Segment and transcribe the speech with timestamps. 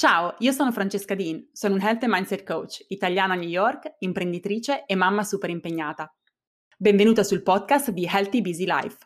[0.00, 3.96] Ciao, io sono Francesca Dean, sono un Health and Mindset Coach, italiana a New York,
[3.98, 6.10] imprenditrice e mamma super impegnata.
[6.78, 8.96] Benvenuta sul podcast di Healthy Busy Life.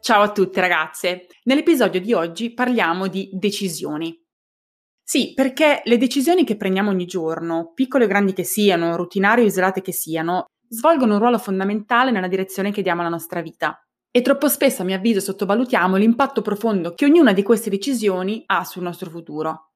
[0.00, 4.20] Ciao a tutte ragazze, nell'episodio di oggi parliamo di decisioni.
[5.04, 9.46] Sì, perché le decisioni che prendiamo ogni giorno, piccole o grandi che siano, rutinarie o
[9.46, 13.84] isolate che siano, svolgono un ruolo fondamentale nella direzione che diamo alla nostra vita.
[14.12, 18.64] E troppo spesso, a mio avviso, sottovalutiamo l'impatto profondo che ognuna di queste decisioni ha
[18.64, 19.70] sul nostro futuro.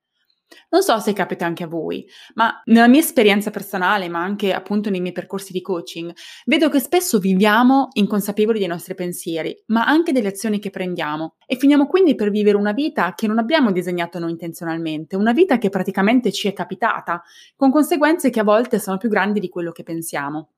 [0.70, 4.91] Non so se capita anche a voi, ma nella mia esperienza personale, ma anche appunto
[4.91, 6.12] nei miei percorsi di coaching,
[6.45, 11.56] vedo che spesso viviamo inconsapevoli dei nostri pensieri, ma anche delle azioni che prendiamo e
[11.56, 15.70] finiamo quindi per vivere una vita che non abbiamo disegnato noi intenzionalmente, una vita che
[15.70, 17.23] praticamente ci è capitata,
[17.56, 20.53] con conseguenze che a volte sono più grandi di quello che pensiamo.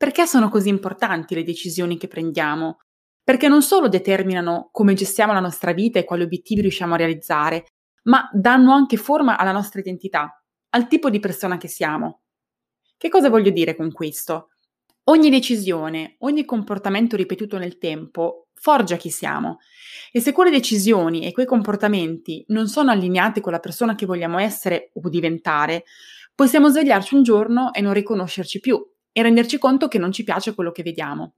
[0.00, 2.78] Perché sono così importanti le decisioni che prendiamo?
[3.22, 7.66] Perché non solo determinano come gestiamo la nostra vita e quali obiettivi riusciamo a realizzare,
[8.04, 12.22] ma danno anche forma alla nostra identità, al tipo di persona che siamo.
[12.96, 14.52] Che cosa voglio dire con questo?
[15.10, 19.58] Ogni decisione, ogni comportamento ripetuto nel tempo forgia chi siamo
[20.12, 24.38] e se quelle decisioni e quei comportamenti non sono allineati con la persona che vogliamo
[24.38, 25.84] essere o diventare,
[26.34, 30.54] possiamo svegliarci un giorno e non riconoscerci più e renderci conto che non ci piace
[30.54, 31.34] quello che vediamo.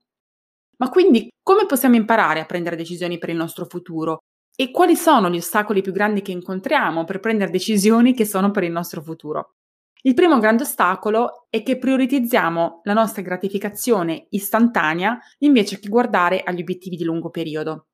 [0.78, 4.18] Ma quindi come possiamo imparare a prendere decisioni per il nostro futuro?
[4.54, 8.64] E quali sono gli ostacoli più grandi che incontriamo per prendere decisioni che sono per
[8.64, 9.54] il nostro futuro?
[10.04, 16.60] Il primo grande ostacolo è che prioritizziamo la nostra gratificazione istantanea invece che guardare agli
[16.60, 17.86] obiettivi di lungo periodo.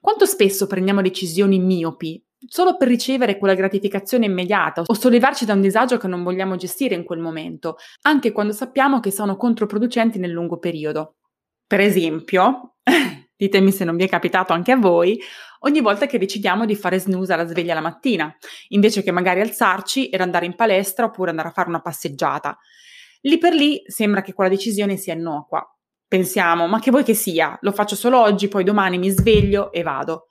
[0.00, 5.60] Quanto spesso prendiamo decisioni miopi solo per ricevere quella gratificazione immediata o sollevarci da un
[5.60, 10.30] disagio che non vogliamo gestire in quel momento, anche quando sappiamo che sono controproducenti nel
[10.30, 11.16] lungo periodo.
[11.66, 12.76] Per esempio,
[13.36, 15.20] ditemi se non vi è capitato anche a voi,
[15.60, 18.34] ogni volta che decidiamo di fare snooze alla sveglia la mattina,
[18.68, 22.56] invece che magari alzarci ed andare in palestra oppure andare a fare una passeggiata.
[23.22, 25.66] Lì per lì sembra che quella decisione sia innocua.
[26.08, 27.58] Pensiamo, ma che vuoi che sia?
[27.62, 30.28] Lo faccio solo oggi, poi domani mi sveglio e vado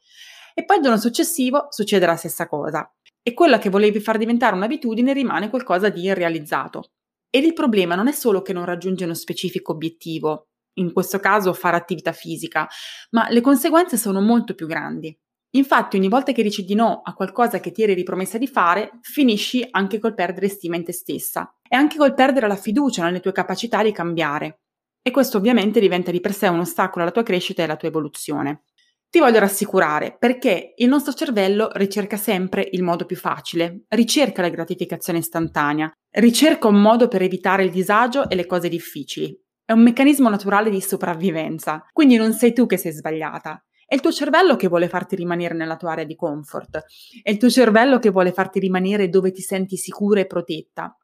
[0.58, 2.90] e poi il giorno successivo succede la stessa cosa.
[3.22, 6.92] E quella che volevi far diventare un'abitudine rimane qualcosa di irrealizzato.
[7.30, 11.52] Ed il problema non è solo che non raggiunge uno specifico obiettivo, in questo caso
[11.54, 12.68] fare attività fisica,
[13.12, 15.16] ma le conseguenze sono molto più grandi.
[15.56, 19.00] Infatti ogni volta che dici di no a qualcosa che ti eri ripromessa di fare,
[19.02, 23.22] finisci anche col perdere stima in te stessa e anche col perdere la fiducia nelle
[23.22, 24.60] tue capacità di cambiare.
[25.02, 27.88] E questo ovviamente diventa di per sé un ostacolo alla tua crescita e alla tua
[27.88, 28.64] evoluzione.
[29.10, 34.50] Ti voglio rassicurare perché il nostro cervello ricerca sempre il modo più facile, ricerca la
[34.50, 39.34] gratificazione istantanea, ricerca un modo per evitare il disagio e le cose difficili.
[39.64, 43.64] È un meccanismo naturale di sopravvivenza, quindi non sei tu che sei sbagliata.
[43.88, 46.84] È il tuo cervello che vuole farti rimanere nella tua area di comfort,
[47.22, 50.98] è il tuo cervello che vuole farti rimanere dove ti senti sicura e protetta.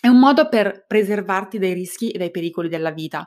[0.00, 3.26] È un modo per preservarti dai rischi e dai pericoli della vita,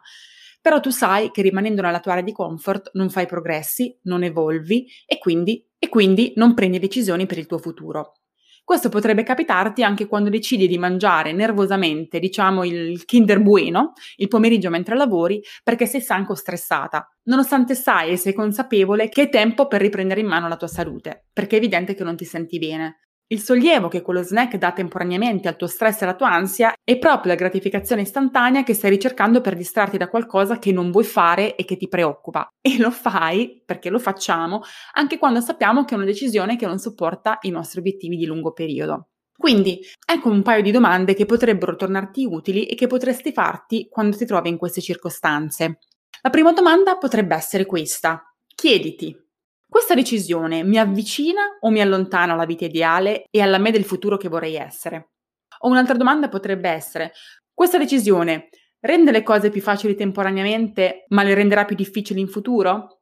[0.61, 4.87] però tu sai che rimanendo nella tua area di comfort non fai progressi, non evolvi
[5.05, 8.13] e quindi, e quindi non prendi decisioni per il tuo futuro.
[8.63, 14.69] Questo potrebbe capitarti anche quando decidi di mangiare nervosamente, diciamo il Kinder Bueno, il pomeriggio
[14.69, 19.67] mentre lavori, perché sei stanco o stressata, nonostante sai e sei consapevole che è tempo
[19.67, 22.99] per riprendere in mano la tua salute, perché è evidente che non ti senti bene.
[23.31, 26.97] Il sollievo che quello snack dà temporaneamente al tuo stress e alla tua ansia è
[26.97, 31.55] proprio la gratificazione istantanea che stai ricercando per distrarti da qualcosa che non vuoi fare
[31.55, 32.49] e che ti preoccupa.
[32.61, 34.63] E lo fai, perché lo facciamo,
[34.95, 38.51] anche quando sappiamo che è una decisione che non sopporta i nostri obiettivi di lungo
[38.51, 39.07] periodo.
[39.37, 44.17] Quindi, ecco un paio di domande che potrebbero tornarti utili e che potresti farti quando
[44.17, 45.79] ti trovi in queste circostanze.
[46.21, 48.23] La prima domanda potrebbe essere questa.
[48.53, 49.15] Chiediti,
[49.71, 54.17] questa decisione mi avvicina o mi allontana alla vita ideale e alla me del futuro
[54.17, 55.11] che vorrei essere?
[55.59, 57.13] O un'altra domanda potrebbe essere,
[57.53, 58.49] questa decisione
[58.81, 62.99] rende le cose più facili temporaneamente, ma le renderà più difficili in futuro?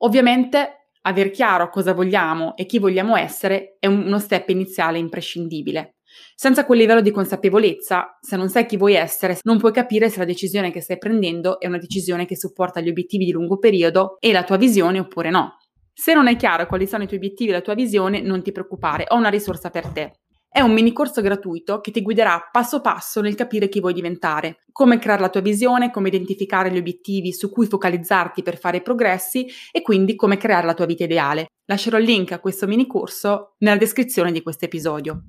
[0.00, 5.94] Ovviamente, aver chiaro cosa vogliamo e chi vogliamo essere è uno step iniziale imprescindibile.
[6.34, 10.18] Senza quel livello di consapevolezza, se non sai chi vuoi essere, non puoi capire se
[10.18, 14.18] la decisione che stai prendendo è una decisione che supporta gli obiettivi di lungo periodo
[14.20, 15.56] e la tua visione oppure no.
[15.96, 18.50] Se non è chiaro quali sono i tuoi obiettivi e la tua visione, non ti
[18.50, 20.18] preoccupare, ho una risorsa per te.
[20.48, 24.58] È un mini corso gratuito che ti guiderà passo passo nel capire chi vuoi diventare,
[24.70, 29.48] come creare la tua visione, come identificare gli obiettivi su cui focalizzarti per fare progressi
[29.72, 31.46] e quindi come creare la tua vita ideale.
[31.66, 35.22] Lascerò il link a questo mini corso nella descrizione di questo episodio.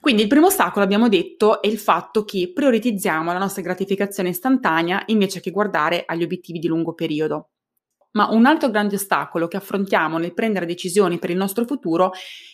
[0.00, 5.02] Quindi il primo ostacolo, abbiamo detto, è il fatto che prioritizziamo la nostra gratificazione istantanea
[5.06, 7.50] invece che guardare agli obiettivi di lungo periodo.
[8.16, 12.12] Ma un altro grande ostacolo che affrontiamo nel prendere decisioni per il nostro futuro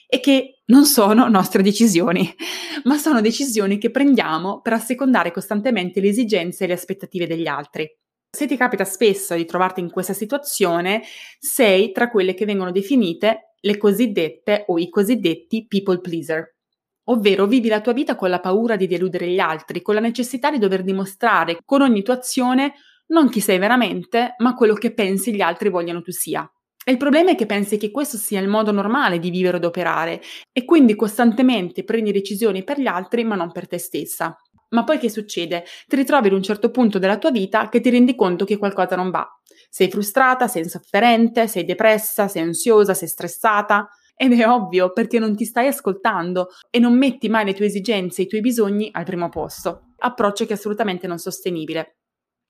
[0.08, 2.28] è che non sono nostre decisioni,
[2.84, 7.88] ma sono decisioni che prendiamo per assecondare costantemente le esigenze e le aspettative degli altri.
[8.28, 11.02] Se ti capita spesso di trovarti in questa situazione,
[11.38, 16.56] sei tra quelle che vengono definite le cosiddette o i cosiddetti people pleaser.
[17.04, 20.50] Ovvero vivi la tua vita con la paura di deludere gli altri, con la necessità
[20.50, 22.74] di dover dimostrare con ogni tua azione
[23.12, 26.50] non chi sei veramente, ma quello che pensi gli altri vogliano tu sia.
[26.84, 29.64] E il problema è che pensi che questo sia il modo normale di vivere ed
[29.64, 30.20] operare
[30.50, 34.36] e quindi costantemente prendi decisioni per gli altri ma non per te stessa.
[34.70, 35.64] Ma poi che succede?
[35.86, 38.96] Ti ritrovi ad un certo punto della tua vita che ti rendi conto che qualcosa
[38.96, 39.28] non va.
[39.68, 43.88] Sei frustrata, sei insofferente, sei depressa, sei ansiosa, sei stressata.
[44.16, 48.22] Ed è ovvio perché non ti stai ascoltando e non metti mai le tue esigenze
[48.22, 49.92] e i tuoi bisogni al primo posto.
[49.98, 51.98] Approccio che è assolutamente non sostenibile.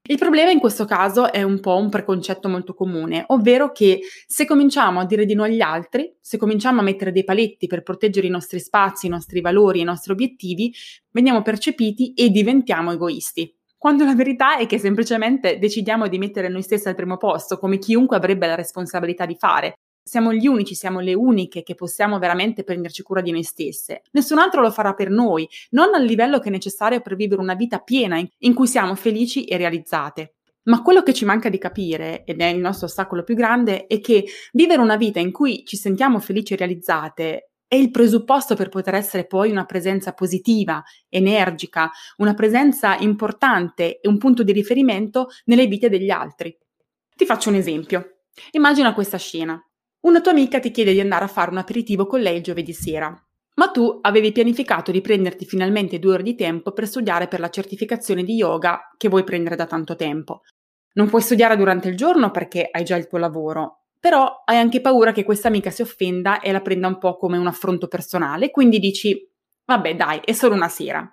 [0.05, 4.45] Il problema in questo caso è un po' un preconcetto molto comune, ovvero che se
[4.45, 8.27] cominciamo a dire di no agli altri, se cominciamo a mettere dei paletti per proteggere
[8.27, 10.75] i nostri spazi, i nostri valori, i nostri obiettivi,
[11.13, 13.55] veniamo percepiti e diventiamo egoisti.
[13.79, 17.79] Quando la verità è che semplicemente decidiamo di mettere noi stessi al primo posto, come
[17.79, 22.65] chiunque avrebbe la responsabilità di fare, siamo gli unici, siamo le uniche che possiamo veramente
[22.65, 24.03] prenderci cura di noi stesse.
[24.13, 27.55] Nessun altro lo farà per noi, non al livello che è necessario per vivere una
[27.55, 30.35] vita piena in cui siamo felici e realizzate.
[30.65, 34.01] Ma quello che ci manca di capire, ed è il nostro ostacolo più grande, è
[34.01, 38.69] che vivere una vita in cui ci sentiamo felici e realizzate è il presupposto per
[38.69, 45.29] poter essere poi una presenza positiva, energica, una presenza importante e un punto di riferimento
[45.47, 46.55] nelle vite degli altri.
[47.17, 48.25] Ti faccio un esempio.
[48.51, 49.59] Immagina questa scena.
[50.03, 52.73] Una tua amica ti chiede di andare a fare un aperitivo con lei il giovedì
[52.73, 53.17] sera.
[53.55, 57.51] Ma tu avevi pianificato di prenderti finalmente due ore di tempo per studiare per la
[57.51, 60.41] certificazione di yoga che vuoi prendere da tanto tempo.
[60.95, 64.81] Non puoi studiare durante il giorno perché hai già il tuo lavoro, però hai anche
[64.81, 68.51] paura che questa amica si offenda e la prenda un po' come un affronto personale,
[68.51, 69.31] quindi dici,
[69.67, 71.09] vabbè dai, è solo una sera.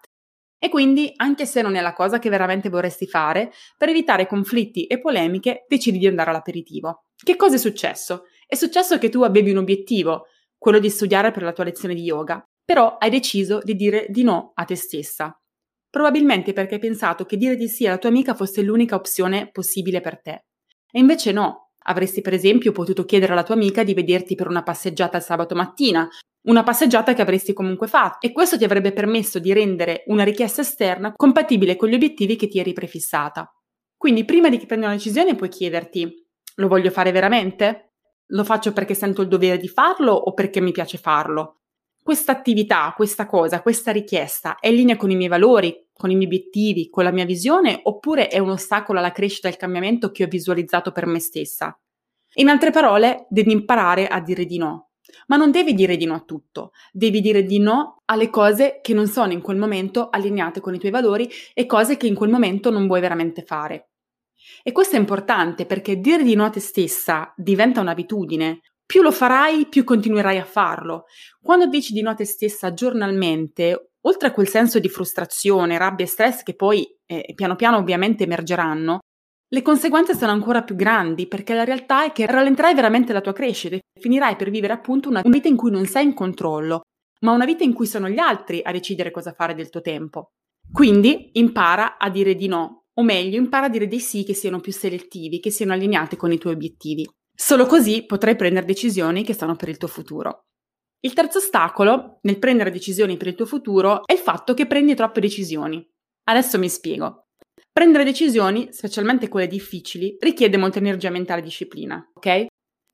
[0.57, 4.87] E quindi, anche se non è la cosa che veramente vorresti fare, per evitare conflitti
[4.87, 7.03] e polemiche, decidi di andare all'aperitivo.
[7.15, 8.23] Che cosa è successo?
[8.49, 10.25] È successo che tu avevi un obiettivo,
[10.57, 14.23] quello di studiare per la tua lezione di yoga, però hai deciso di dire di
[14.23, 15.39] no a te stessa.
[15.87, 20.01] Probabilmente perché hai pensato che dire di sì alla tua amica fosse l'unica opzione possibile
[20.01, 20.45] per te.
[20.91, 21.73] E invece no.
[21.83, 25.53] Avresti per esempio potuto chiedere alla tua amica di vederti per una passeggiata il sabato
[25.53, 26.09] mattina,
[26.47, 30.61] una passeggiata che avresti comunque fatto e questo ti avrebbe permesso di rendere una richiesta
[30.61, 33.47] esterna compatibile con gli obiettivi che ti eri prefissata.
[33.95, 37.88] Quindi prima di prendere una decisione puoi chiederti lo voglio fare veramente?
[38.31, 41.61] Lo faccio perché sento il dovere di farlo o perché mi piace farlo?
[42.01, 46.15] Questa attività, questa cosa, questa richiesta è in linea con i miei valori, con i
[46.15, 50.11] miei obiettivi, con la mia visione oppure è un ostacolo alla crescita e al cambiamento
[50.11, 51.75] che ho visualizzato per me stessa?
[52.35, 54.89] In altre parole, devi imparare a dire di no.
[55.27, 58.93] Ma non devi dire di no a tutto, devi dire di no alle cose che
[58.93, 62.29] non sono in quel momento allineate con i tuoi valori e cose che in quel
[62.29, 63.88] momento non vuoi veramente fare.
[64.63, 68.59] E questo è importante perché dire di no a te stessa diventa un'abitudine.
[68.85, 71.05] Più lo farai, più continuerai a farlo.
[71.41, 76.05] Quando dici di no a te stessa giornalmente, oltre a quel senso di frustrazione, rabbia
[76.05, 78.99] e stress che poi eh, piano piano ovviamente emergeranno,
[79.51, 83.33] le conseguenze sono ancora più grandi perché la realtà è che rallenterai veramente la tua
[83.33, 86.81] crescita e finirai per vivere appunto una vita in cui non sei in controllo,
[87.21, 90.33] ma una vita in cui sono gli altri a decidere cosa fare del tuo tempo.
[90.71, 94.59] Quindi impara a dire di no o meglio, impara a dire dei sì che siano
[94.59, 97.09] più selettivi, che siano allineati con i tuoi obiettivi.
[97.33, 100.47] Solo così potrai prendere decisioni che sono per il tuo futuro.
[100.99, 104.95] Il terzo ostacolo nel prendere decisioni per il tuo futuro è il fatto che prendi
[104.95, 105.87] troppe decisioni.
[106.25, 107.27] Adesso mi spiego.
[107.71, 112.47] Prendere decisioni, specialmente quelle difficili, richiede molta energia mentale e disciplina, ok?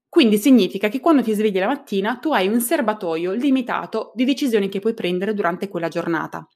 [0.08, 4.70] Quindi significa che quando ti svegli la mattina tu hai un serbatoio limitato di decisioni
[4.70, 6.48] che puoi prendere durante quella giornata.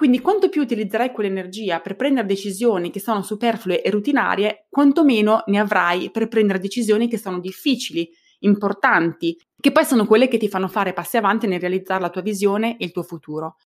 [0.00, 5.42] Quindi quanto più utilizzerai quell'energia per prendere decisioni che sono superflue e rutinarie, quanto meno
[5.48, 10.48] ne avrai per prendere decisioni che sono difficili, importanti, che poi sono quelle che ti
[10.48, 13.56] fanno fare passi avanti nel realizzare la tua visione e il tuo futuro.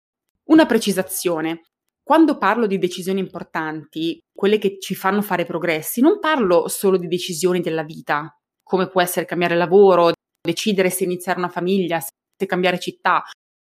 [0.46, 1.60] Una precisazione.
[2.02, 7.06] Quando parlo di decisioni importanti, quelle che ci fanno fare progressi, non parlo solo di
[7.06, 10.10] decisioni della vita, come può essere cambiare lavoro,
[10.42, 13.22] decidere se iniziare una famiglia, se cambiare città,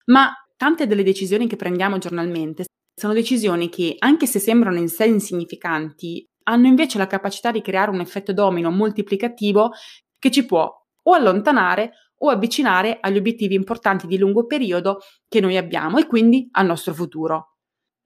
[0.05, 2.65] ma tante delle decisioni che prendiamo giornalmente
[2.97, 7.91] sono decisioni che, anche se sembrano in sé insignificanti, hanno invece la capacità di creare
[7.91, 9.71] un effetto domino moltiplicativo
[10.17, 10.71] che ci può
[11.03, 16.47] o allontanare o avvicinare agli obiettivi importanti di lungo periodo che noi abbiamo e quindi
[16.51, 17.57] al nostro futuro.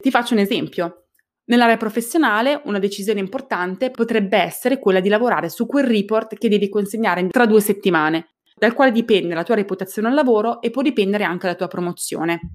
[0.01, 1.05] Ti faccio un esempio.
[1.45, 6.69] Nell'area professionale una decisione importante potrebbe essere quella di lavorare su quel report che devi
[6.69, 11.23] consegnare tra due settimane, dal quale dipende la tua reputazione al lavoro e può dipendere
[11.23, 12.51] anche la tua promozione.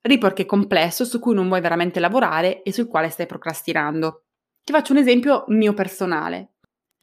[0.00, 4.22] Report che è complesso, su cui non vuoi veramente lavorare e sul quale stai procrastinando.
[4.62, 6.52] Ti faccio un esempio mio personale.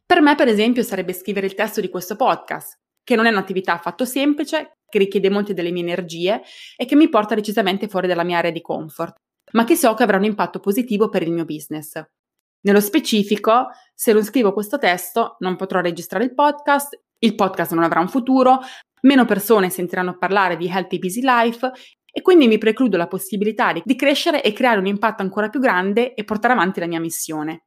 [0.05, 3.73] Per me, per esempio, sarebbe scrivere il testo di questo podcast, che non è un'attività
[3.73, 6.41] affatto semplice, che richiede molte delle mie energie
[6.77, 9.15] e che mi porta decisamente fuori dalla mia area di comfort
[9.55, 12.01] ma che so che avrà un impatto positivo per il mio business.
[12.65, 17.83] Nello specifico, se non scrivo questo testo, non potrò registrare il podcast, il podcast non
[17.83, 18.59] avrà un futuro,
[19.01, 21.71] meno persone sentiranno parlare di Healthy Busy Life
[22.11, 26.15] e quindi mi precludo la possibilità di crescere e creare un impatto ancora più grande
[26.15, 27.65] e portare avanti la mia missione.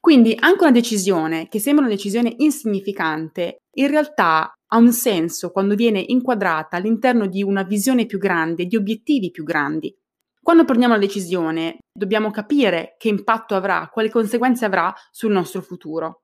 [0.00, 5.74] Quindi anche una decisione che sembra una decisione insignificante, in realtà ha un senso quando
[5.74, 9.94] viene inquadrata all'interno di una visione più grande, di obiettivi più grandi.
[10.46, 16.20] Quando prendiamo la decisione, dobbiamo capire che impatto avrà, quali conseguenze avrà sul nostro futuro.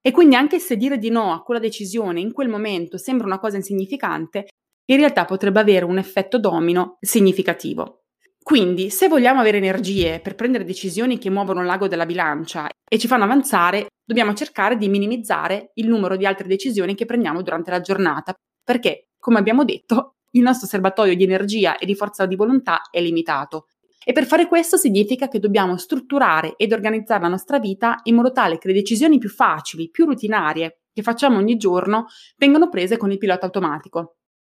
[0.00, 3.38] E quindi anche se dire di no a quella decisione in quel momento sembra una
[3.38, 4.48] cosa insignificante,
[4.86, 8.06] in realtà potrebbe avere un effetto domino significativo.
[8.42, 13.06] Quindi, se vogliamo avere energie per prendere decisioni che muovono l'ago della bilancia e ci
[13.06, 17.80] fanno avanzare, dobbiamo cercare di minimizzare il numero di altre decisioni che prendiamo durante la
[17.80, 18.34] giornata,
[18.64, 23.00] perché, come abbiamo detto, il nostro serbatoio di energia e di forza di volontà è
[23.00, 23.66] limitato.
[24.04, 28.30] E per fare questo significa che dobbiamo strutturare ed organizzare la nostra vita in modo
[28.30, 33.10] tale che le decisioni più facili, più rutinarie che facciamo ogni giorno vengano prese con
[33.10, 34.18] il pilota automatico.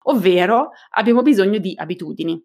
[0.09, 2.41] Ovvero abbiamo bisogno di abitudini.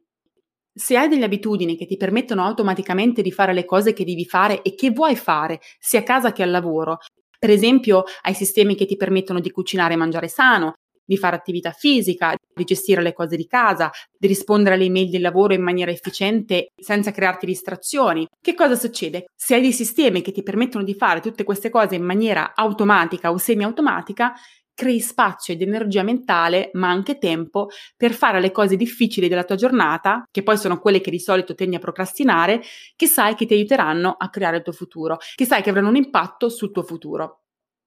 [0.72, 4.62] Se hai delle abitudini che ti permettono automaticamente di fare le cose che devi fare
[4.62, 6.98] e che vuoi fare, sia a casa che al lavoro,
[7.38, 10.74] per esempio, hai sistemi che ti permettono di cucinare e mangiare sano,
[11.04, 15.20] di fare attività fisica, di gestire le cose di casa, di rispondere alle email del
[15.20, 18.26] lavoro in maniera efficiente senza crearti distrazioni.
[18.40, 19.26] Che cosa succede?
[19.34, 23.30] Se hai dei sistemi che ti permettono di fare tutte queste cose in maniera automatica
[23.30, 24.34] o semi-automatica,
[24.74, 29.56] crei spazio ed energia mentale, ma anche tempo per fare le cose difficili della tua
[29.56, 32.62] giornata, che poi sono quelle che di solito tendi a procrastinare,
[32.96, 35.96] che sai che ti aiuteranno a creare il tuo futuro, che sai che avranno un
[35.96, 37.41] impatto sul tuo futuro.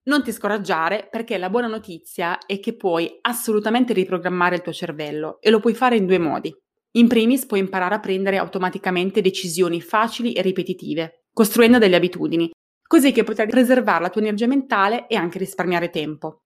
[0.07, 5.39] Non ti scoraggiare perché la buona notizia è che puoi assolutamente riprogrammare il tuo cervello
[5.41, 6.55] e lo puoi fare in due modi.
[6.97, 12.51] In primis puoi imparare a prendere automaticamente decisioni facili e ripetitive, costruendo delle abitudini,
[12.85, 16.43] così che potrai preservare la tua energia mentale e anche risparmiare tempo.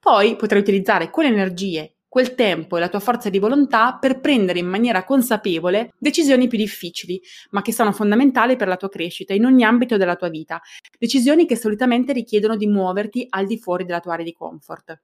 [0.00, 4.58] Poi potrai utilizzare quelle energie quel tempo e la tua forza di volontà per prendere
[4.58, 7.18] in maniera consapevole decisioni più difficili,
[7.52, 10.60] ma che sono fondamentali per la tua crescita in ogni ambito della tua vita,
[10.98, 15.00] decisioni che solitamente richiedono di muoverti al di fuori della tua area di comfort.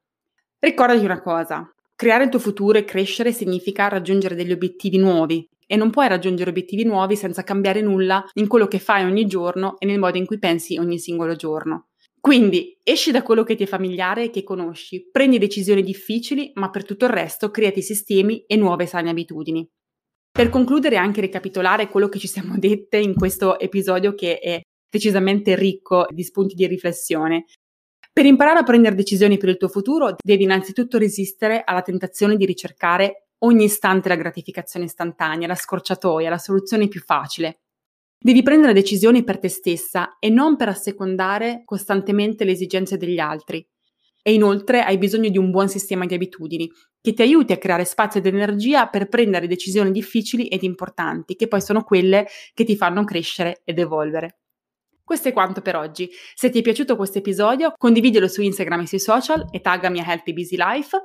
[0.59, 5.77] Ricordati una cosa, creare il tuo futuro e crescere significa raggiungere degli obiettivi nuovi e
[5.77, 9.87] non puoi raggiungere obiettivi nuovi senza cambiare nulla in quello che fai ogni giorno e
[9.87, 11.88] nel modo in cui pensi ogni singolo giorno.
[12.19, 16.69] Quindi esci da quello che ti è familiare e che conosci, prendi decisioni difficili, ma
[16.69, 19.67] per tutto il resto creati sistemi e nuove sane abitudini.
[20.31, 24.61] Per concludere e anche ricapitolare quello che ci siamo dette in questo episodio che è
[24.89, 27.45] decisamente ricco di spunti di riflessione.
[28.11, 32.45] Per imparare a prendere decisioni per il tuo futuro devi innanzitutto resistere alla tentazione di
[32.45, 37.59] ricercare ogni istante la gratificazione istantanea, la scorciatoia, la soluzione più facile.
[38.21, 43.65] Devi prendere decisioni per te stessa e non per assecondare costantemente le esigenze degli altri.
[44.21, 47.85] E inoltre hai bisogno di un buon sistema di abitudini che ti aiuti a creare
[47.85, 52.75] spazio ed energia per prendere decisioni difficili ed importanti, che poi sono quelle che ti
[52.75, 54.39] fanno crescere ed evolvere.
[55.01, 56.09] Questo è quanto per oggi.
[56.35, 60.05] Se ti è piaciuto questo episodio, condividilo su Instagram e sui social e taggami a
[60.05, 61.01] Healthy Busy Life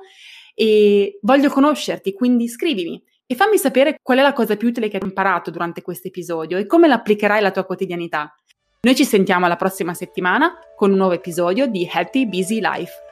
[0.53, 4.97] e voglio conoscerti, quindi scrivimi e fammi sapere qual è la cosa più utile che
[4.97, 8.33] hai imparato durante questo episodio e come l'applicherai alla tua quotidianità.
[8.81, 13.04] Noi ci sentiamo la prossima settimana con un nuovo episodio di Healthy Busy Life.